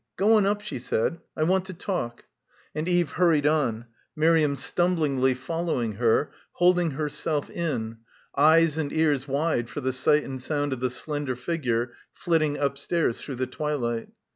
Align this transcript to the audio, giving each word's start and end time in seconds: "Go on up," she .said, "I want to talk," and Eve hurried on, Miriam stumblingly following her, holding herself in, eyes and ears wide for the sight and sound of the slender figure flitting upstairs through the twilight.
"Go 0.17 0.33
on 0.35 0.47
up," 0.47 0.61
she 0.61 0.79
.said, 0.79 1.19
"I 1.37 1.43
want 1.43 1.65
to 1.65 1.75
talk," 1.75 2.25
and 2.73 2.89
Eve 2.89 3.11
hurried 3.11 3.45
on, 3.45 3.85
Miriam 4.15 4.55
stumblingly 4.55 5.35
following 5.35 5.91
her, 5.91 6.31
holding 6.53 6.89
herself 6.97 7.51
in, 7.51 7.97
eyes 8.35 8.79
and 8.79 8.91
ears 8.91 9.27
wide 9.27 9.69
for 9.69 9.81
the 9.81 9.93
sight 9.93 10.23
and 10.23 10.41
sound 10.41 10.73
of 10.73 10.79
the 10.79 10.89
slender 10.89 11.35
figure 11.35 11.91
flitting 12.13 12.57
upstairs 12.57 13.21
through 13.21 13.35
the 13.35 13.45
twilight. 13.45 14.09